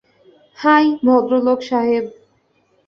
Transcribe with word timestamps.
High, 0.57 0.85
ভদ্রলোক 1.05 1.59
সাহেব। 1.61 2.05